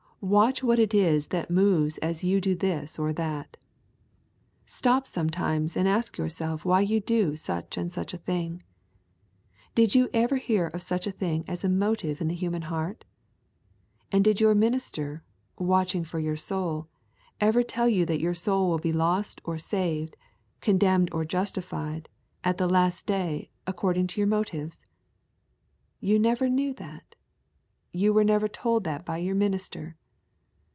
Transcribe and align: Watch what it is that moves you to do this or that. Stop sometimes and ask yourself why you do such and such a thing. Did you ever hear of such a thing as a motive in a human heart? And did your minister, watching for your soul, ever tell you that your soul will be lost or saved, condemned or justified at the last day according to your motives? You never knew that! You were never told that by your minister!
Watch 0.23 0.61
what 0.61 0.77
it 0.77 0.93
is 0.93 1.29
that 1.29 1.49
moves 1.49 1.97
you 2.23 2.39
to 2.41 2.49
do 2.49 2.53
this 2.55 2.99
or 2.99 3.11
that. 3.13 3.57
Stop 4.67 5.07
sometimes 5.07 5.75
and 5.75 5.87
ask 5.87 6.15
yourself 6.15 6.63
why 6.63 6.81
you 6.81 6.99
do 6.99 7.35
such 7.35 7.75
and 7.75 7.91
such 7.91 8.13
a 8.13 8.19
thing. 8.19 8.61
Did 9.73 9.95
you 9.95 10.11
ever 10.13 10.35
hear 10.35 10.67
of 10.67 10.83
such 10.83 11.07
a 11.07 11.11
thing 11.11 11.43
as 11.47 11.63
a 11.63 11.69
motive 11.69 12.21
in 12.21 12.29
a 12.29 12.35
human 12.35 12.61
heart? 12.61 13.03
And 14.11 14.23
did 14.23 14.39
your 14.39 14.53
minister, 14.53 15.23
watching 15.57 16.03
for 16.03 16.19
your 16.19 16.37
soul, 16.37 16.87
ever 17.39 17.63
tell 17.63 17.89
you 17.89 18.05
that 18.05 18.21
your 18.21 18.35
soul 18.35 18.69
will 18.69 18.77
be 18.77 18.93
lost 18.93 19.41
or 19.43 19.57
saved, 19.57 20.15
condemned 20.59 21.09
or 21.11 21.25
justified 21.25 22.07
at 22.43 22.59
the 22.59 22.69
last 22.69 23.07
day 23.07 23.49
according 23.65 24.05
to 24.05 24.21
your 24.21 24.27
motives? 24.27 24.85
You 25.99 26.19
never 26.19 26.47
knew 26.47 26.75
that! 26.75 27.15
You 27.91 28.13
were 28.13 28.23
never 28.23 28.47
told 28.47 28.83
that 28.83 29.03
by 29.03 29.17
your 29.17 29.33
minister! 29.33 29.95